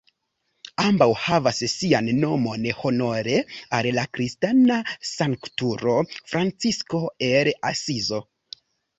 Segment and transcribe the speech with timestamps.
[0.83, 3.35] Ambaŭ havas sian nomon honore
[3.79, 4.77] al la kristana
[5.09, 8.23] sanktulo Francisko el Asizo.